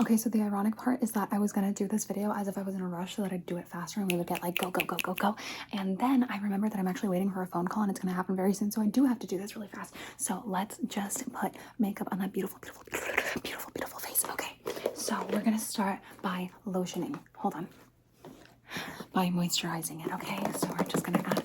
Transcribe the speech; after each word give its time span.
Okay, 0.00 0.16
so 0.16 0.30
the 0.30 0.40
ironic 0.40 0.78
part 0.78 1.02
is 1.02 1.12
that 1.12 1.28
I 1.30 1.38
was 1.38 1.52
gonna 1.52 1.72
do 1.72 1.86
this 1.86 2.06
video 2.06 2.32
as 2.32 2.48
if 2.48 2.56
I 2.56 2.62
was 2.62 2.74
in 2.74 2.80
a 2.80 2.88
rush 2.88 3.16
so 3.16 3.22
that 3.22 3.32
I'd 3.32 3.44
do 3.44 3.58
it 3.58 3.68
faster 3.68 4.00
and 4.00 4.10
we 4.10 4.16
would 4.16 4.26
get 4.26 4.42
like 4.42 4.56
go, 4.56 4.70
go, 4.70 4.82
go, 4.86 4.96
go, 5.02 5.12
go. 5.12 5.36
And 5.74 5.98
then 5.98 6.26
I 6.30 6.38
remembered 6.38 6.72
that 6.72 6.78
I'm 6.78 6.88
actually 6.88 7.10
waiting 7.10 7.30
for 7.30 7.42
a 7.42 7.46
phone 7.46 7.68
call 7.68 7.82
and 7.82 7.90
it's 7.90 8.00
gonna 8.00 8.14
happen 8.14 8.34
very 8.34 8.54
soon. 8.54 8.70
So 8.70 8.80
I 8.80 8.86
do 8.86 9.04
have 9.04 9.18
to 9.18 9.26
do 9.26 9.36
this 9.36 9.56
really 9.56 9.68
fast. 9.68 9.94
So 10.16 10.42
let's 10.46 10.78
just 10.88 11.30
put 11.34 11.54
makeup 11.78 12.08
on 12.12 12.18
that 12.20 12.32
beautiful, 12.32 12.58
beautiful, 12.62 12.84
beautiful, 12.90 13.42
beautiful, 13.42 13.72
beautiful 13.74 13.98
face. 14.00 14.24
Okay, 14.30 14.56
so 14.94 15.18
we're 15.30 15.42
gonna 15.42 15.58
start 15.58 15.98
by 16.22 16.50
lotioning. 16.66 17.18
Hold 17.36 17.56
on. 17.56 17.68
By 19.12 19.26
moisturizing 19.26 20.02
it, 20.06 20.10
okay? 20.14 20.38
So 20.56 20.68
we're 20.78 20.86
just 20.86 21.04
gonna 21.04 21.22
add 21.26 21.42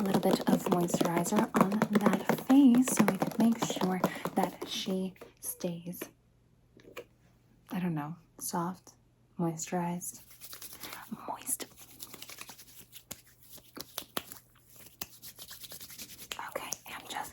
a 0.00 0.02
little 0.02 0.20
bit 0.20 0.40
of 0.48 0.60
moisturizer 0.64 1.48
on 1.62 1.70
that 2.00 2.48
face 2.48 2.96
so 2.96 3.04
we 3.04 3.16
can 3.16 3.32
make 3.38 3.64
sure 3.64 4.00
that 4.34 4.54
she 4.66 5.14
stays 5.40 6.00
soft, 8.52 8.92
moisturized, 9.40 10.20
moist. 11.26 11.64
Okay, 16.50 16.70
and 16.94 17.08
just 17.08 17.32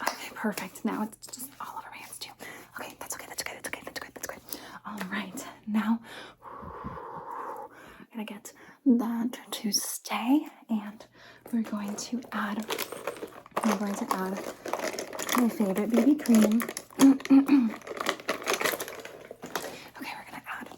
Okay, 0.00 0.30
perfect. 0.34 0.84
Now 0.84 1.02
it's 1.02 1.26
just 1.26 1.50
all 1.60 1.74
over 1.78 1.88
my 1.90 1.96
hands 1.98 2.18
too. 2.18 2.30
Okay, 2.80 2.94
that's 2.98 3.14
okay, 3.14 3.26
that's 3.28 3.42
okay, 3.42 3.52
that's 3.54 3.68
okay, 3.68 3.80
that's 3.84 4.00
good, 4.00 4.10
that's 4.14 4.26
good. 4.26 4.40
All 4.86 4.98
right, 5.10 5.46
now 5.66 6.00
I'm 6.42 8.06
gonna 8.12 8.24
get 8.24 8.52
that 8.86 9.38
to 9.50 9.72
stay 9.72 10.46
and 10.70 11.04
we're 11.52 11.62
going 11.62 11.94
to 11.94 12.20
add 12.32 12.64
I'm 13.64 13.78
going 13.78 13.94
to 13.94 14.06
add 14.14 14.38
my 15.38 15.48
favorite 15.48 15.90
BB 15.90 16.24
cream. 16.24 16.62
okay, 19.98 20.12
we're 20.16 20.30
gonna 20.30 20.42
add 20.60 20.68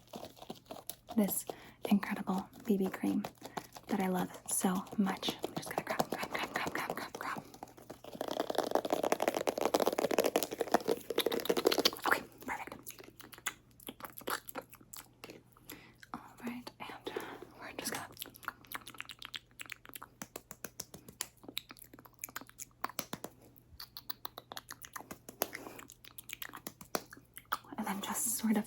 this 1.17 1.45
incredible 1.89 2.47
BB 2.69 2.93
cream 2.93 3.25
that 3.89 4.01
I 4.01 4.09
love 4.09 4.29
so 4.49 4.85
much. 4.99 5.31
I'm 5.45 5.55
just 5.57 5.74
and 27.87 27.97
then 27.97 28.03
just 28.03 28.39
sort 28.39 28.57
of 28.57 28.65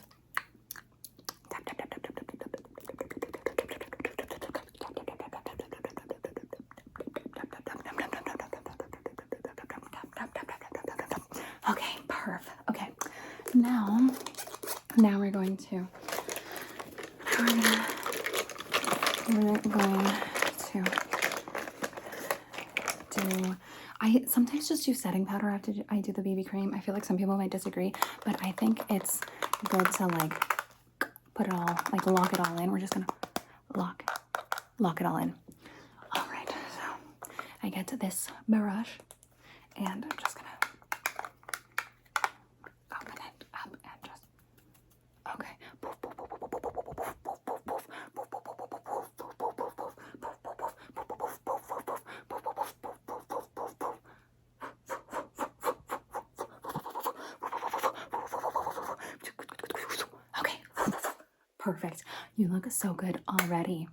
Okay, 11.70 11.98
perf. 12.08 12.44
Okay, 12.70 12.88
now, 13.54 14.10
now 14.98 15.20
we're, 15.20 15.32
gonna, 17.36 17.86
we're 19.30 19.58
going 19.58 20.06
to 20.72 21.07
I 24.00 24.24
sometimes 24.28 24.68
just 24.68 24.86
do 24.86 24.94
setting 24.94 25.26
powder 25.26 25.50
after 25.50 25.74
I 25.90 26.00
do 26.00 26.12
the 26.12 26.22
BB 26.22 26.48
cream. 26.48 26.74
I 26.74 26.80
feel 26.80 26.94
like 26.94 27.06
some 27.06 27.18
people 27.18 27.38
might 27.38 27.50
disagree, 27.52 27.94
but 28.26 28.40
I 28.46 28.52
think 28.54 28.82
it's 28.90 29.20
good 29.70 29.92
to 29.94 30.08
like 30.08 30.34
put 31.34 31.48
it 31.48 31.54
all, 31.54 31.68
like 31.92 32.06
lock 32.06 32.34
it 32.34 32.40
all 32.40 32.58
in. 32.60 32.72
We're 32.72 32.80
just 32.80 32.94
gonna 32.94 33.08
lock, 33.76 34.04
lock 34.80 35.02
it 35.02 35.08
all 35.08 35.18
in. 35.18 35.34
All 36.16 36.26
right, 36.32 36.48
so 36.50 37.30
I 37.64 37.70
get 37.70 37.88
this 38.00 38.28
brush, 38.48 39.00
and 39.76 40.06
perfect. 61.68 62.06
You 62.38 62.48
look 62.48 62.72
so 62.72 62.94
good 62.94 63.20
already. 63.28 63.90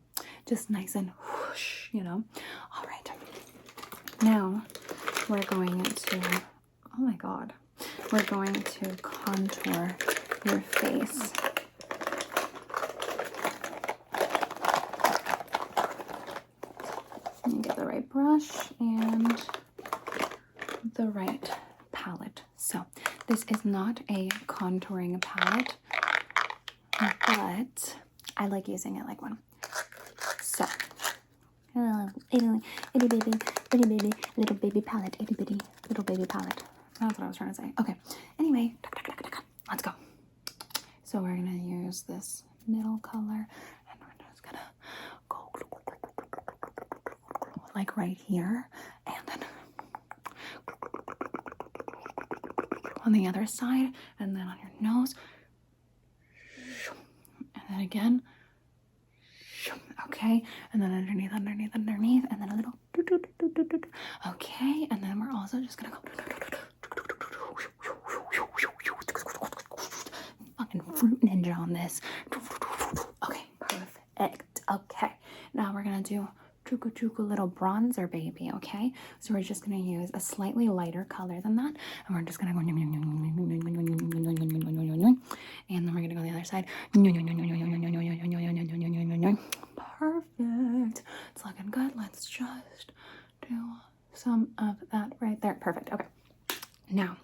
Just 0.47 0.71
nice 0.71 0.95
and 0.95 1.11
whoosh, 1.19 1.89
you 1.91 2.05
know. 2.05 2.23
All 2.77 2.85
right. 2.87 3.11
Now 4.23 4.63
we're 5.29 5.43
going 5.43 5.83
to. 5.83 6.21
Oh 6.97 7.01
my 7.01 7.15
god. 7.17 7.53
We're 8.13 8.23
going 8.27 8.53
to 8.55 8.91
contour 9.03 9.97
your 10.45 10.61
face. 10.61 11.33
Let 17.45 17.53
me 17.55 17.61
get 17.61 17.75
the 17.75 17.87
right 17.87 18.09
brush 18.09 18.51
and 18.79 19.43
the 20.95 21.07
right 21.09 21.51
palette. 21.91 22.43
So, 22.57 22.87
this 23.27 23.45
is 23.49 23.65
not 23.65 24.01
a 24.09 24.29
contouring 24.47 25.21
palette, 25.21 25.75
but 27.27 27.97
I 28.37 28.47
like 28.47 28.69
using 28.69 28.97
it 28.97 29.07
like 29.07 29.23
one. 29.23 29.39
So, 30.43 30.65
uh, 31.77 32.09
itty, 32.31 32.47
baby, 33.09 33.33
itty 33.73 33.87
baby, 33.89 34.13
little 34.37 34.57
baby 34.57 34.81
palette, 34.81 35.17
itty 35.21 35.35
bitty, 35.35 35.59
little 35.89 36.05
baby 36.05 36.27
palette. 36.27 36.63
That's 37.01 37.19
what 37.19 37.25
I 37.25 37.29
was 37.29 37.37
trying 37.37 37.51
to 37.51 37.57
say. 37.57 37.73
Okay. 37.81 37.97
Anyway, 38.39 38.75
let's 39.69 39.83
go. 39.83 39.93
So 41.05 41.21
we're 41.21 41.37
gonna 41.37 41.53
use 41.53 42.03
this 42.03 42.45
middle 42.67 42.99
color, 42.99 43.47
and 43.91 43.99
we're 44.01 44.27
just 44.31 44.43
gonna 44.43 44.59
go 45.29 45.51
like 47.75 47.97
right 47.97 48.17
here, 48.27 48.69
and 49.07 49.17
then 49.27 49.39
on 53.05 53.13
the 53.13 53.27
other 53.27 53.47
side, 53.47 53.93
and 54.19 54.35
then 54.35 54.47
on 54.47 54.57
your 54.59 54.71
nose, 54.81 55.15
then 57.75 57.83
again. 57.83 58.23
Okay, 60.07 60.43
and 60.73 60.83
then 60.83 60.93
underneath, 60.93 61.33
underneath, 61.33 61.75
underneath, 61.75 62.25
and 62.31 62.41
then 62.41 62.51
a 62.51 62.57
little. 62.57 62.73
Okay, 64.27 64.87
and 64.91 65.03
then 65.03 65.21
we're 65.21 65.33
also 65.35 65.61
just 65.61 65.79
gonna 65.79 65.95
go. 65.95 66.01
Fucking 70.59 70.83
fruit 70.95 71.21
ninja 71.23 71.57
on 71.57 71.73
this. 71.73 72.01
Okay, 73.29 73.45
perfect. 73.59 74.61
Okay, 74.71 75.13
now 75.55 75.73
we're 75.75 75.83
gonna 75.83 76.03
do 76.03 76.29
chuku 76.65 76.91
chuku 76.93 77.29
little 77.29 77.49
bronzer 77.49 78.11
baby. 78.11 78.51
Okay, 78.55 78.93
so 79.21 79.35
we're 79.35 79.43
just 79.43 79.65
gonna 79.65 79.77
use 79.77 80.11
a 80.15 80.21
slightly 80.21 80.69
lighter 80.69 81.05
color 81.05 81.41
than 81.41 81.57
that, 81.57 81.77
and 82.07 82.17
we're 82.17 82.23
just 82.23 82.39
gonna 82.39 82.53
go. 82.53 82.59
And 82.61 82.69
then 85.69 85.95
we're 85.95 86.01
gonna 86.01 86.15
go 86.15 86.23
the 86.23 86.31
other 86.31 86.45
side. 86.45 86.67
Perfect. 89.99 91.03
It's 91.35 91.45
looking 91.45 91.71
good. 91.71 91.93
Let's 91.97 92.27
just 92.27 92.93
do 93.49 93.57
some 94.13 94.49
of 94.59 94.77
that 94.91 95.13
right 95.21 95.41
there. 95.41 95.55
Perfect. 95.55 95.93
Okay. 95.93 96.07
Now 96.91 97.17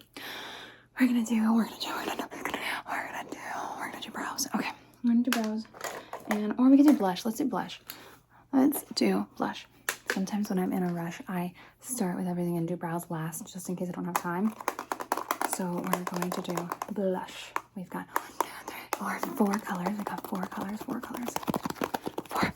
we're 0.99 1.07
gonna 1.07 1.25
do. 1.25 1.53
We're 1.53 1.65
gonna 1.65 1.79
do. 1.79 1.89
We're 1.89 2.05
gonna 2.05 2.17
do. 2.17 2.27
We're 2.31 2.43
gonna 2.43 2.51
do. 2.51 2.59
We're 2.89 3.07
gonna 3.11 3.29
do. 3.29 3.37
We're 3.79 3.91
gonna 3.91 4.03
do 4.03 4.11
brows. 4.11 4.47
Okay. 4.55 4.71
We're 5.03 5.11
gonna 5.13 5.23
do 5.23 5.31
brows, 5.31 5.65
and 6.29 6.53
or 6.59 6.69
we 6.69 6.77
can 6.77 6.85
do 6.85 6.93
blush. 6.93 7.25
Let's 7.25 7.37
do 7.37 7.45
blush. 7.45 7.81
Let's 8.53 8.83
do 8.95 9.25
blush. 9.37 9.65
Sometimes 10.11 10.49
when 10.49 10.59
I'm 10.59 10.73
in 10.73 10.83
a 10.83 10.91
rush, 10.93 11.21
I 11.27 11.53
start 11.79 12.17
with 12.17 12.27
everything 12.27 12.57
and 12.57 12.67
do 12.67 12.75
brows 12.75 13.05
last, 13.09 13.51
just 13.51 13.69
in 13.69 13.75
case 13.77 13.87
I 13.87 13.91
don't 13.91 14.05
have 14.05 14.15
time. 14.15 14.53
So 15.55 15.65
we're 15.65 16.03
going 16.03 16.31
to 16.31 16.41
do 16.41 16.69
blush. 16.93 17.51
We've 17.75 17.89
got 17.89 18.07
one, 18.07 18.27
two, 18.39 18.47
three, 18.67 18.99
four, 18.99 19.19
four 19.35 19.53
colors. 19.59 19.97
We 19.97 20.03
got 20.03 20.27
four 20.27 20.45
colors. 20.47 20.81
Four 20.81 20.99
colors. 20.99 21.29
Four. 22.29 22.53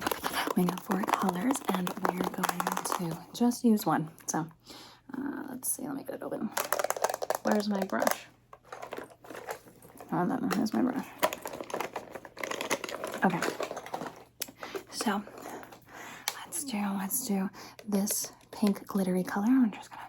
We 0.57 0.63
got 0.65 0.83
four 0.83 1.01
colors, 1.03 1.55
and 1.73 1.89
we're 2.11 2.19
going 2.19 3.11
to 3.11 3.17
just 3.33 3.63
use 3.63 3.85
one. 3.85 4.09
So 4.27 4.47
uh, 5.17 5.43
let's 5.49 5.71
see. 5.71 5.83
Let 5.83 5.95
me 5.95 6.03
get 6.03 6.15
it 6.15 6.23
open. 6.23 6.49
Where's 7.43 7.69
my 7.69 7.81
brush? 7.81 8.25
Oh, 10.11 10.25
that 10.27 10.53
here's 10.55 10.73
my 10.73 10.81
brush. 10.81 11.05
Okay. 13.23 13.39
So 14.91 15.21
do 16.65 16.81
let's 16.97 17.27
do 17.27 17.49
this 17.87 18.31
pink 18.51 18.85
glittery 18.87 19.23
color. 19.23 19.47
I'm 19.47 19.71
just 19.71 19.89
gonna 19.89 20.01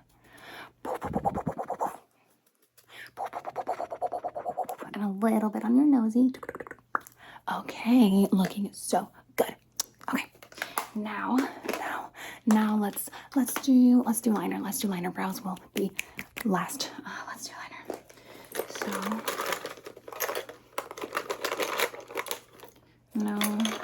and 4.94 5.05
a 5.05 5.08
little 5.08 5.50
bit 5.50 5.64
on 5.64 5.76
your 5.76 5.87
nosy. 5.87 6.32
Okay, 7.53 8.26
looking 8.32 8.70
so 8.73 9.08
good. 9.37 9.55
Okay, 10.12 10.26
now, 10.94 11.37
now, 11.79 12.11
now 12.47 12.76
let's 12.76 13.11
let's 13.35 13.55
do 13.55 14.03
let's 14.06 14.20
do 14.20 14.32
liner. 14.32 14.58
Let's 14.58 14.81
do 14.81 14.88
liner. 14.88 15.11
Brows 15.11 15.43
will 15.44 15.58
be 15.75 15.91
last. 16.44 16.91
Uh, 17.05 17.11
let's 17.29 17.49
do 17.49 17.53
liner. 17.61 18.00
So 18.69 18.91
no. 23.14 23.75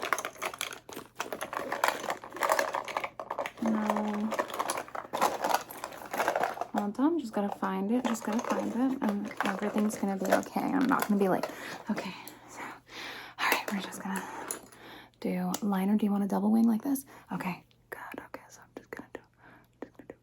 Hold 6.83 6.99
on, 6.99 7.21
just 7.21 7.33
gotta 7.33 7.57
find 7.61 7.93
it. 7.93 8.05
Just 8.05 8.25
gotta 8.25 8.41
find 8.41 8.73
it, 8.73 8.99
and 9.03 9.31
everything's 9.45 9.95
gonna 9.95 10.17
be 10.17 10.27
okay. 10.27 10.63
I'm 10.63 10.87
not 10.87 11.07
gonna 11.07 11.21
be 11.21 11.29
late. 11.29 11.47
Okay, 11.89 12.13
so 12.49 12.59
all 13.39 13.49
right, 13.53 13.73
we're 13.73 13.81
just 13.81 14.03
gonna 14.03 14.21
do 15.21 15.53
liner. 15.63 15.97
Do 15.97 16.05
you 16.05 16.11
want 16.11 16.25
a 16.25 16.27
double 16.27 16.51
wing 16.51 16.67
like 16.67 16.83
this? 16.83 17.05
Okay, 17.33 17.63
good. 17.89 18.21
Okay, 18.27 18.43
so 18.49 18.61
I'm 18.63 18.71
just 18.77 18.91
gonna 18.91 19.09
do, 19.15 19.21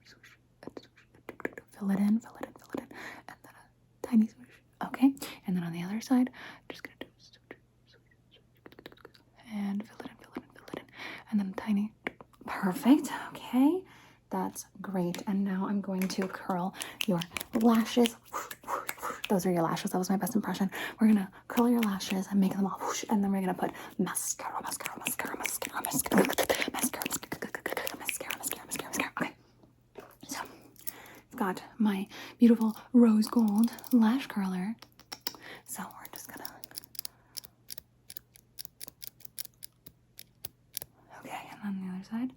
just 0.03 0.17
fill 1.79 1.91
it 1.91 1.99
in, 1.99 2.19
fill 2.19 2.35
it 2.41 2.47
in, 2.47 2.53
fill 2.53 2.71
it 2.73 2.79
in, 2.81 2.87
and 3.29 3.37
then 3.41 3.53
a 3.55 4.07
tiny 4.07 4.27
swoosh. 4.27 4.55
Okay, 4.85 5.13
and 5.47 5.55
then 5.55 5.63
on 5.63 5.71
the 5.71 5.81
other 5.81 6.01
side, 6.01 6.29
just 6.67 6.83
gonna 6.83 6.95
do 6.99 7.05
and 9.55 9.81
fill 9.87 9.97
it 10.05 10.11
in, 10.11 10.17
fill 10.17 10.33
it 10.35 10.41
in, 10.41 10.55
fill 10.55 10.67
it 10.73 10.79
in, 10.79 10.85
and 11.31 11.39
then 11.39 11.53
tiny. 11.53 11.93
Perfect. 12.45 13.09
Okay, 13.29 13.81
that's 14.29 14.65
great. 14.81 15.21
And 15.27 15.43
now 15.43 15.65
I'm 15.69 15.81
going 15.81 16.07
to 16.07 16.27
curl 16.27 16.73
your 17.07 17.19
lashes. 17.61 18.15
Those 19.29 19.45
are 19.45 19.51
your 19.51 19.63
lashes. 19.63 19.91
That 19.91 19.97
was 19.97 20.09
my 20.09 20.17
best 20.17 20.35
impression. 20.35 20.69
We're 20.99 21.07
gonna 21.07 21.29
curl 21.47 21.69
your 21.69 21.81
lashes 21.81 22.27
and 22.31 22.39
make 22.39 22.53
them 22.55 22.65
all 22.65 22.79
whoosh, 22.81 23.05
and 23.09 23.23
then 23.23 23.31
we're 23.31 23.41
gonna 23.41 23.53
put 23.53 23.71
mascara, 23.97 24.61
mascara, 24.63 24.97
mascara, 24.99 25.37
mascara, 25.37 25.81
mascara, 25.83 26.23
mascara, 26.23 26.65
mascara, 26.73 27.03
mascara, 27.99 28.35
mascara, 28.37 28.65
mascara. 28.67 29.11
Okay. 29.21 29.31
So 30.27 30.39
I've 31.31 31.37
got 31.39 31.61
my 31.77 32.07
beautiful 32.39 32.75
rose 32.93 33.27
gold 33.27 33.71
lash 33.91 34.27
curler. 34.27 34.75
So 35.65 35.83
we're 35.83 36.11
just 36.11 36.27
gonna 36.27 36.49
Okay, 41.25 41.37
and 41.51 41.59
then 41.63 41.87
the 41.87 41.93
other 41.95 42.03
side. 42.09 42.31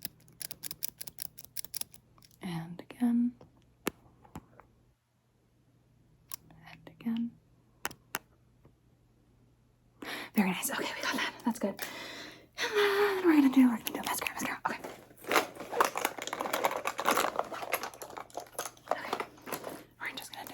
And 2.42 2.82
again. 2.90 3.32
And 6.50 6.90
again. 7.00 7.30
Very 10.34 10.41
nice. 10.52 10.70
Okay, 10.70 10.88
we 10.96 11.02
got 11.02 11.14
that. 11.14 11.32
That's 11.44 11.58
good. 11.58 11.74
And 12.58 12.70
then 12.76 13.26
we're 13.26 13.34
gonna 13.34 13.48
do 13.54 13.68
we're 13.68 13.78
gonna 13.78 13.92
do 13.92 14.00
mascara, 14.06 14.34
mascara. 14.34 14.58
Okay. 14.68 14.78
Okay. 18.90 19.24
We're 20.00 20.16
just 20.16 20.32
gonna 20.32 20.48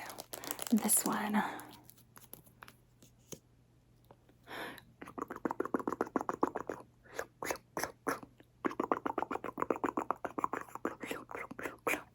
do 0.70 0.76
this 0.78 1.04
one. 1.04 1.42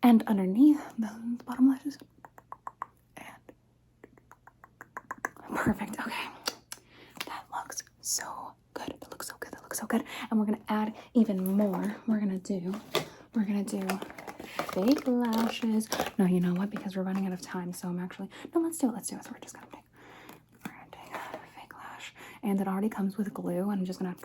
And 0.05 0.21
underneath 0.27 0.81
the 0.99 1.09
bottom 1.45 1.69
lashes. 1.69 1.97
And 3.15 3.27
perfect. 5.55 5.97
Okay. 5.97 6.13
That 7.25 7.43
looks 7.55 7.83
so 8.01 8.51
good. 8.73 8.93
That 8.99 9.11
looks 9.11 9.29
so 9.29 9.35
good. 9.39 9.53
That 9.53 9.63
looks 9.63 9.79
so 9.79 9.85
good. 9.87 10.03
And 10.33 10.39
we're 10.39 10.47
gonna 10.47 10.57
add 10.67 10.93
even 11.13 11.55
more. 11.55 11.95
We're 12.07 12.17
gonna 12.17 12.39
do, 12.39 12.73
we're 13.35 13.43
gonna 13.43 13.63
do 13.63 13.87
fake 14.71 15.07
lashes. 15.07 15.87
No, 16.17 16.25
you 16.25 16.39
know 16.39 16.55
what? 16.55 16.71
Because 16.71 16.95
we're 16.97 17.03
running 17.03 17.27
out 17.27 17.33
of 17.33 17.41
time. 17.41 17.71
So 17.71 17.87
I'm 17.87 17.99
actually 17.99 18.29
no, 18.55 18.61
let's 18.61 18.79
do 18.79 18.89
it. 18.89 18.93
Let's 18.95 19.09
do 19.09 19.15
it. 19.15 19.23
So 19.23 19.29
we're 19.31 19.39
just 19.41 19.53
gonna 19.53 19.67
take 19.71 19.83
we're 20.65 20.71
gonna 20.71 20.89
take 20.91 21.13
a 21.13 21.37
fake 21.59 21.71
lash. 21.75 22.15
And 22.41 22.59
it 22.59 22.67
already 22.67 22.89
comes 22.89 23.15
with 23.15 23.31
glue. 23.31 23.69
And 23.69 23.81
I'm 23.81 23.85
just 23.85 23.99
gonna 23.99 24.15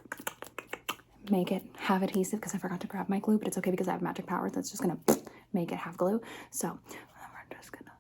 make 1.31 1.53
it 1.53 1.63
have 1.77 2.03
adhesive 2.03 2.41
because 2.41 2.55
I 2.55 2.59
forgot 2.59 2.81
to 2.81 2.87
grab 2.87 3.11
my 3.11 3.19
glue, 3.19 3.37
but 3.37 3.47
it's 3.47 3.59
okay 3.59 3.71
because 3.71 3.87
I 3.87 3.93
have 3.93 4.01
magic 4.01 4.25
powers 4.25 4.53
that's 4.53 4.71
just 4.71 4.81
gonna 4.81 4.97
make 5.53 5.73
it 5.73 5.77
have 5.77 5.99
glue. 5.99 6.23
So 6.51 6.69
we're 6.89 7.57
just 7.59 7.71
gonna 7.71 7.93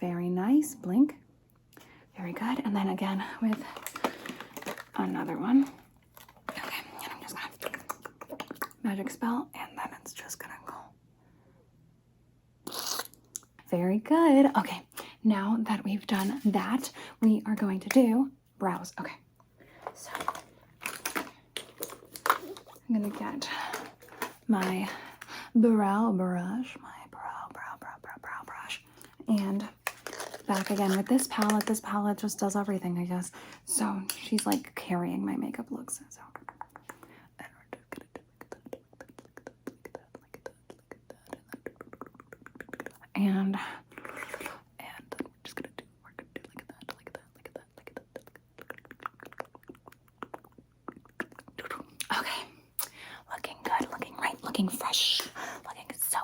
very 0.00 0.28
nice 0.28 0.74
blink. 0.74 1.14
Very 2.16 2.32
good. 2.32 2.58
And 2.64 2.74
then 2.74 2.88
again 2.88 3.22
with 3.40 3.62
another 4.96 5.36
one. 5.38 5.68
Okay, 6.50 6.60
and 7.02 7.12
I'm 7.12 7.20
just 7.22 7.34
gonna 7.36 7.74
magic 8.82 9.10
spell 9.10 9.48
and 9.54 9.70
then 9.78 9.88
it's 10.00 10.12
just 10.12 10.38
gonna 10.38 10.54
go. 10.66 10.74
Very 13.70 13.98
good. 13.98 14.46
Okay, 14.56 14.82
now 15.24 15.56
that 15.60 15.84
we've 15.84 16.06
done 16.06 16.40
that, 16.44 16.90
we 17.20 17.42
are 17.46 17.54
going 17.56 17.80
to 17.80 17.88
do 17.88 18.30
brows. 18.58 18.92
Okay. 19.00 19.14
So 19.94 20.10
I'm 22.88 23.00
gonna 23.00 23.10
get 23.10 23.48
my 24.48 24.88
brow 25.54 26.12
brush, 26.12 26.76
my 26.82 26.90
brow, 27.10 27.48
brow, 27.52 27.76
brow, 27.80 27.94
brow, 28.02 28.14
brow 28.20 28.42
brush, 28.46 28.82
and 29.28 29.66
back 30.46 30.70
again 30.70 30.96
with 30.96 31.06
this 31.06 31.26
palette. 31.28 31.66
This 31.66 31.80
palette 31.80 32.18
just 32.18 32.38
does 32.38 32.56
everything, 32.56 32.98
I 32.98 33.04
guess. 33.04 33.30
So 33.64 34.02
she's 34.22 34.46
like 34.46 34.74
carrying 34.74 35.24
my 35.24 35.36
makeup 35.36 35.70
looks. 35.70 36.00
So. 36.08 36.20
And 43.16 43.56
and 44.80 45.14
we're 45.20 45.30
just 45.44 45.56
gonna 45.56 45.68
do 45.76 45.84
we're 46.02 46.10
gonna 46.16 46.30
do 46.34 46.40
like 46.56 46.66
that, 46.66 46.96
like 46.96 47.12
that, 47.12 47.22
like 47.36 47.54
that, 47.54 47.62
like 47.76 47.94
that, 47.94 48.02
like 51.56 51.68
that. 52.10 52.18
Okay. 52.18 52.42
Looking 53.32 53.56
good, 53.62 53.90
looking 53.92 54.16
right, 54.16 54.36
looking 54.44 54.68
fresh, 54.68 55.20
looking 55.66 55.86
so 55.96 56.18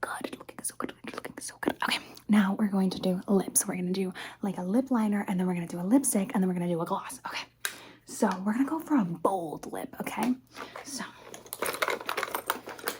good, 0.00 0.36
looking 0.38 0.58
so 0.62 0.74
good, 0.78 0.92
looking 1.14 1.34
so 1.40 1.54
good. 1.60 1.74
Okay, 1.84 1.98
now 2.30 2.56
we're 2.58 2.68
going 2.68 2.90
to 2.90 3.00
do 3.00 3.20
lips. 3.28 3.66
We're 3.66 3.76
gonna 3.76 3.90
do 3.92 4.12
like 4.42 4.56
a 4.58 4.62
lip 4.62 4.90
liner, 4.90 5.24
and 5.28 5.38
then 5.38 5.46
we're 5.46 5.54
gonna 5.54 5.66
do 5.66 5.80
a 5.80 5.82
lipstick, 5.82 6.30
and 6.34 6.42
then 6.42 6.48
we're 6.48 6.54
gonna 6.54 6.68
do 6.68 6.80
a 6.80 6.84
gloss. 6.86 7.20
Okay, 7.26 7.42
so 8.06 8.28
we're 8.44 8.52
gonna 8.52 8.64
go 8.68 8.78
for 8.80 8.96
a 8.96 9.04
bold 9.04 9.70
lip. 9.72 9.94
Okay, 10.00 10.34
so 10.84 11.04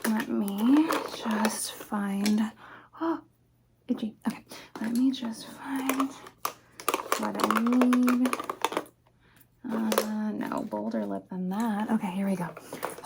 let 0.08 0.28
me 0.28 0.88
just 1.16 1.72
find. 1.72 2.42
Oh, 3.00 3.20
itchy. 3.88 4.14
Okay, 4.26 4.44
let 4.80 4.92
me 4.92 5.10
just 5.10 5.46
find 5.46 6.10
what 7.18 7.36
I 7.38 7.60
need. 7.60 8.28
Uh, 9.70 10.30
no, 10.32 10.62
bolder 10.68 11.06
lip 11.06 11.28
than 11.30 11.48
that. 11.50 11.90
Okay, 11.90 12.10
here 12.10 12.26
we 12.26 12.34
go. 12.36 12.48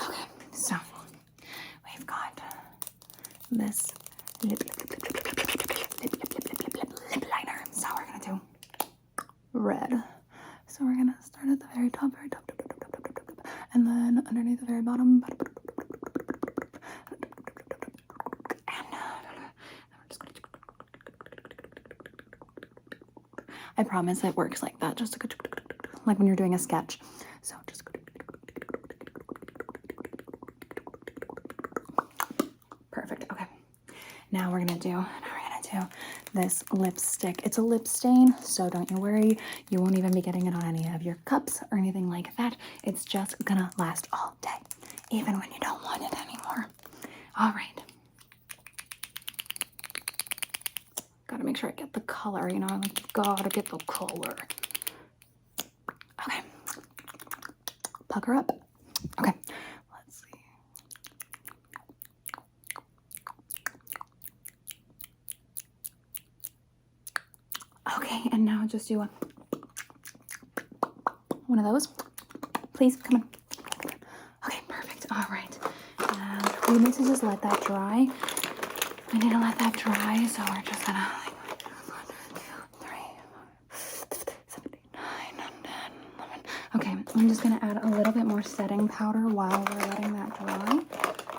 Okay, 0.09 0.23
so 0.53 0.77
we've 1.85 2.07
got 2.07 2.41
this 3.51 3.79
lip, 4.43 4.63
red. 9.65 10.03
So 10.67 10.85
we're 10.85 10.97
gonna 10.97 11.17
start 11.21 11.49
at 11.49 11.59
the 11.61 11.67
very 11.75 11.91
top, 11.91 12.13
very 12.15 12.29
top, 12.29 12.47
top, 12.47 12.59
top, 12.59 12.69
top, 12.81 12.93
top, 12.93 13.03
top, 13.05 13.15
top, 13.15 13.37
top 13.37 13.47
and 13.73 13.87
then 13.87 14.23
underneath 14.29 14.61
the 14.61 14.67
very 14.67 14.83
bottom. 14.83 15.25
I 23.77 23.83
promise 23.83 24.23
it 24.23 24.37
works 24.37 24.63
like 24.63 24.79
that, 24.81 24.97
just 24.97 25.17
like 26.07 26.19
when 26.19 26.27
you're 26.27 26.37
doing 26.37 26.55
a 26.55 26.59
sketch. 26.59 27.01
So 27.43 27.57
just 27.67 27.83
perfect. 32.91 33.25
Okay, 33.33 33.47
now 34.31 34.53
we're 34.53 34.61
gonna 34.65 34.79
do. 34.79 35.05
Do 35.75 35.81
this 36.35 36.63
lipstick. 36.73 37.41
It's 37.45 37.59
a 37.59 37.63
lip 37.63 37.89
stain, 37.89 38.37
so 38.41 38.71
don't 38.71 38.89
you 38.91 38.97
worry. 38.97 39.39
You 39.71 39.81
won't 39.81 39.99
even 39.99 40.13
be 40.13 40.21
getting 40.21 40.47
it 40.47 40.55
on 40.55 40.63
any 40.65 40.87
of 40.95 41.03
your 41.03 41.17
cups 41.25 41.63
or 41.73 41.79
anything 41.79 42.09
like 42.09 42.37
that. 42.37 42.57
It's 42.85 43.05
just 43.05 43.43
gonna 43.45 43.71
last 43.77 44.07
all 44.13 44.37
day, 44.41 44.51
even 45.11 45.39
when 45.39 45.51
you 45.51 45.59
don't 45.61 45.83
want 45.83 46.03
it 46.03 46.13
anymore. 46.21 46.69
All 47.39 47.53
right. 47.53 47.83
Gotta 51.27 51.43
make 51.45 51.57
sure 51.57 51.71
I 51.71 51.73
get 51.73 51.93
the 51.93 52.01
color, 52.03 52.49
you 52.49 52.61
know, 52.61 52.69
I 52.71 52.77
like 52.77 53.13
gotta 53.13 53.49
get 53.49 53.67
the 53.67 53.79
color. 53.79 54.37
Okay. 56.21 56.41
Pucker 58.09 58.35
up, 58.35 58.53
Okay, 67.97 68.23
and 68.33 68.45
now 68.45 68.64
just 68.75 68.89
do 68.89 68.99
one. 68.99 69.09
one 71.47 71.61
of 71.61 71.65
those. 71.65 71.87
Please 72.73 72.97
come 72.97 73.21
on. 73.21 73.29
Okay, 74.47 74.59
perfect. 74.67 75.07
All 75.13 75.25
right. 75.31 75.59
And 76.01 76.77
we 76.77 76.85
need 76.85 76.95
to 76.95 77.05
just 77.05 77.23
let 77.23 77.41
that 77.43 77.61
dry. 77.63 78.09
We 79.13 79.19
need 79.21 79.31
to 79.31 79.39
let 79.39 79.57
that 79.61 79.75
dry, 79.75 80.27
so 80.27 80.43
we're 80.51 80.63
just 80.63 80.85
gonna 80.87 81.09
like. 81.25 81.35
Okay, 86.77 86.91
I'm 87.15 87.29
just 87.29 87.41
gonna 87.45 87.61
add 87.63 87.77
a 87.85 87.87
little 87.87 88.13
bit 88.13 88.27
more 88.27 88.43
setting 88.43 88.89
powder 88.89 89.29
while 89.29 89.65
we're 89.71 89.87
letting 89.87 90.13
that 90.15 90.37
dry. 90.37 90.81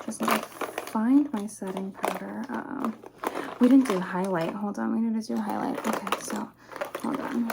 Just 0.06 0.24
find 0.88 1.32
my 1.34 1.46
setting 1.48 1.92
powder. 1.92 2.46
Uh, 2.50 2.92
we 3.60 3.68
didn't 3.68 3.88
do 3.90 4.00
highlight. 4.00 4.54
Hold 4.54 4.80
on, 4.80 4.94
we 4.96 5.02
need 5.02 5.22
to 5.22 5.36
do 5.36 5.42
highlight. 5.42 5.86
Okay, 5.86 6.18
so 6.22 6.50
hold. 7.06 7.52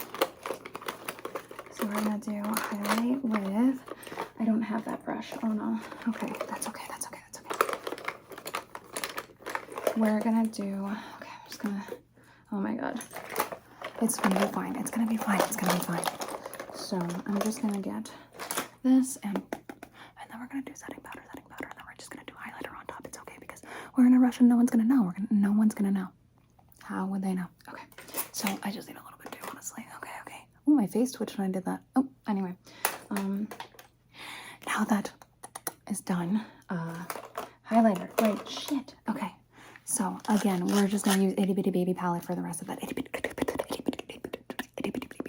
So 1.72 1.86
we're 1.86 1.94
gonna 1.94 2.18
do 2.18 2.42
highlight 2.42 3.24
with. 3.24 3.78
I 4.40 4.44
don't 4.44 4.62
have 4.62 4.84
that 4.84 5.04
brush. 5.04 5.32
Oh 5.42 5.48
no. 5.48 5.78
Okay, 6.08 6.32
that's 6.48 6.68
okay. 6.68 6.84
That's 6.88 7.06
okay. 7.06 7.20
That's 7.32 7.40
okay. 7.40 7.56
We're 9.96 10.20
gonna 10.20 10.46
do. 10.46 10.62
Okay, 11.18 11.30
I'm 11.30 11.48
just 11.48 11.60
gonna. 11.60 11.84
Oh 12.52 12.56
my 12.58 12.74
god. 12.74 13.00
It's 14.00 14.16
gonna 14.18 14.38
be 14.40 14.52
fine. 14.52 14.76
It's 14.76 14.90
gonna 14.90 15.06
be 15.08 15.16
fine. 15.16 15.40
It's 15.40 15.56
gonna 15.56 15.74
be 15.74 15.80
fine. 15.84 16.04
So 16.74 16.98
I'm 17.26 17.40
just 17.40 17.62
gonna 17.62 17.80
get 17.80 18.10
this 18.82 19.16
and 19.22 19.36
and 19.36 20.30
then 20.30 20.40
we're 20.40 20.46
gonna 20.48 20.62
do 20.62 20.72
setting 20.74 21.00
powder, 21.02 21.22
setting 21.28 21.44
powder, 21.48 21.68
and 21.70 21.76
then 21.78 21.84
we're 21.86 21.94
just 21.96 22.10
gonna 22.10 22.24
do 22.26 22.34
highlighter 22.34 22.76
on 22.78 22.84
top. 22.86 23.02
It's 23.04 23.18
okay 23.18 23.36
because 23.40 23.62
we're 23.96 24.06
in 24.06 24.14
a 24.14 24.18
rush 24.18 24.40
and 24.40 24.48
no 24.48 24.56
one's 24.56 24.70
gonna 24.70 24.84
know. 24.84 25.02
We're 25.02 25.12
gonna 25.12 25.28
no 25.30 25.52
one's 25.52 25.74
gonna 25.74 25.90
know. 25.92 26.08
How 26.82 27.06
would 27.06 27.22
they 27.22 27.34
know? 27.34 27.46
Okay. 27.68 27.84
So 28.32 28.48
I 28.62 28.70
just 28.70 28.88
need 28.88 28.96
a 28.96 29.02
little 29.02 29.11
Ooh, 30.72 30.76
my 30.76 30.86
face 30.86 31.12
twitched 31.12 31.36
when 31.36 31.48
I 31.48 31.50
did 31.52 31.66
that. 31.66 31.82
Oh, 31.94 32.08
anyway. 32.26 32.54
Um, 33.10 33.46
now 34.66 34.84
that 34.84 35.12
is 35.90 36.00
done, 36.00 36.42
uh, 36.70 37.04
highlighter. 37.70 38.08
Wait, 38.22 38.48
shit. 38.48 38.94
Okay. 39.06 39.30
So 39.84 40.16
again, 40.30 40.66
we're 40.66 40.86
just 40.86 41.04
gonna 41.04 41.22
use 41.22 41.34
itty 41.36 41.52
bitty 41.52 41.70
baby 41.70 41.92
palette 41.92 42.24
for 42.24 42.34
the 42.34 42.40
rest 42.40 42.62
of 42.62 42.68
that 42.68 42.82
itty 42.82 42.94
bitty 42.94 43.10
baby 43.12 43.32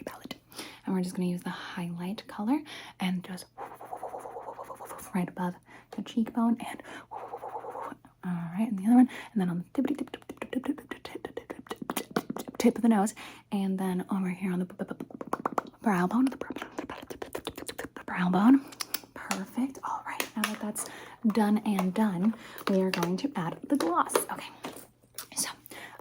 palette, 0.06 0.36
and 0.86 0.96
we're 0.96 1.02
just 1.02 1.14
gonna 1.16 1.28
use 1.28 1.44
the 1.44 1.50
highlight 1.50 2.26
color 2.28 2.62
and 3.02 3.22
just 3.26 3.46
right 5.14 5.28
above 5.28 5.56
the 5.98 6.04
cheekbone 6.04 6.56
and 6.70 6.82
all 8.26 8.32
right, 8.58 8.70
and 8.70 8.80
the 8.80 8.86
other 8.86 8.96
one, 8.96 9.10
and 9.34 9.42
then 9.42 9.50
on 9.50 9.58
the 9.58 9.64
tip 12.58 12.78
of 12.78 12.82
the 12.82 12.88
nose, 12.88 13.14
and 13.52 13.78
then 13.78 14.06
over 14.10 14.30
here 14.30 14.54
on 14.54 14.60
the 14.60 14.66
brow 15.84 16.08
bone, 16.08 16.26
the 16.26 16.38
brow 18.06 18.30
bone. 18.30 18.62
Perfect. 19.14 19.80
All 19.84 20.02
right, 20.08 20.26
now 20.36 20.42
that 20.44 20.60
that's 20.62 20.86
done 21.28 21.62
and 21.66 21.94
done, 21.94 22.34
we 22.70 22.82
are 22.82 22.92
going 22.92 23.18
to 23.18 23.32
add 23.36 23.58
the 23.68 23.76
gloss. 23.76 24.16
Okay, 24.32 24.50
so 25.36 25.50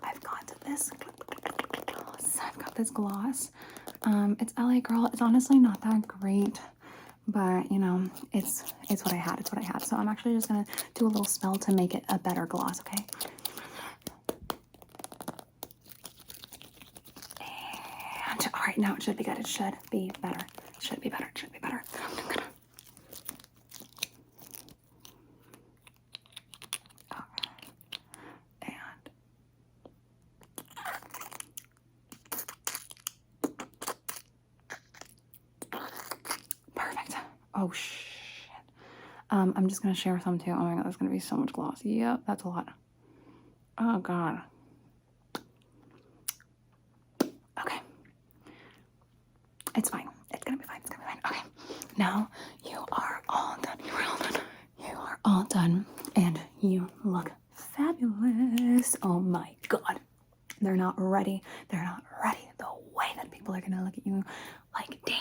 I've 0.02 0.20
got 0.20 0.52
this 0.66 0.90
gloss. 1.86 2.38
I've 2.42 2.58
got 2.58 2.74
this 2.74 2.90
gloss. 2.90 3.50
Um, 4.02 4.36
it's 4.40 4.54
LA 4.58 4.80
Girl. 4.80 5.06
It's 5.12 5.22
honestly 5.22 5.58
not 5.58 5.80
that 5.82 6.06
great, 6.06 6.60
but 7.26 7.70
you 7.70 7.78
know, 7.78 8.08
it's 8.32 8.72
it's 8.88 9.04
what 9.04 9.14
I 9.14 9.18
had. 9.18 9.40
It's 9.40 9.50
what 9.52 9.60
I 9.62 9.64
had. 9.64 9.82
So 9.82 9.96
I'm 9.96 10.08
actually 10.08 10.34
just 10.34 10.48
gonna 10.48 10.66
do 10.94 11.06
a 11.06 11.08
little 11.08 11.24
spell 11.24 11.56
to 11.56 11.72
make 11.72 11.94
it 11.94 12.04
a 12.08 12.18
better 12.18 12.46
gloss. 12.46 12.80
Okay. 12.80 13.04
Now 18.82 18.96
it 18.96 19.02
should 19.04 19.16
be 19.16 19.22
good. 19.22 19.38
It 19.38 19.46
should 19.46 19.74
be 19.92 20.10
better. 20.20 20.40
It 20.76 20.82
should 20.82 21.00
be 21.00 21.08
better. 21.08 21.26
It 21.32 21.38
should 21.38 21.52
be 21.52 21.60
better. 21.60 21.84
I'm 22.00 22.16
gonna 22.16 22.42
and 28.62 28.74
perfect. 36.74 37.14
Oh 37.54 37.70
shit. 37.70 38.48
Um, 39.30 39.52
I'm 39.56 39.68
just 39.68 39.82
gonna 39.82 39.94
share 39.94 40.20
some 40.22 40.38
too. 40.38 40.50
Oh 40.50 40.56
my 40.56 40.74
god, 40.74 40.84
that's 40.86 40.96
gonna 40.96 41.10
be 41.10 41.20
so 41.20 41.36
much 41.36 41.52
gloss. 41.52 41.84
Yep, 41.84 42.22
that's 42.26 42.42
a 42.42 42.48
lot. 42.48 42.68
Oh 43.78 43.98
god. 43.98 44.40
Okay. 47.60 47.80
It's 49.74 49.88
fine. 49.90 50.08
It's 50.32 50.44
gonna 50.44 50.58
be 50.58 50.64
fine. 50.64 50.78
It's 50.80 50.90
gonna 50.90 51.02
be 51.04 51.20
fine. 51.22 51.32
Okay. 51.32 51.48
Now 51.96 52.28
you 52.64 52.84
are 52.92 53.22
all 53.28 53.56
done. 53.62 53.78
You 53.84 53.92
are 53.92 54.02
all 54.04 54.18
done. 54.18 54.40
You 54.78 54.96
are 54.96 55.18
all 55.24 55.44
done. 55.44 55.86
And 56.16 56.40
you 56.60 56.88
look 57.04 57.30
fabulous. 57.54 58.96
Oh 59.02 59.20
my 59.20 59.54
god. 59.68 60.00
They're 60.60 60.76
not 60.76 60.94
ready. 60.96 61.42
They're 61.68 61.82
not 61.84 62.02
ready. 62.24 62.48
The 62.58 62.66
way 62.94 63.06
that 63.16 63.30
people 63.30 63.54
are 63.54 63.60
gonna 63.60 63.84
look 63.84 63.96
at 63.98 64.06
you 64.06 64.24
like, 64.74 64.98
damn, 65.04 65.16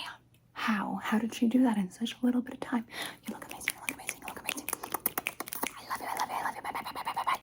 how? 0.53 0.99
How 1.03 1.17
did 1.17 1.33
she 1.33 1.47
do 1.47 1.63
that 1.63 1.77
in 1.77 1.89
such 1.91 2.15
a 2.21 2.25
little 2.25 2.41
bit 2.41 2.53
of 2.55 2.59
time? 2.59 2.85
You 3.27 3.30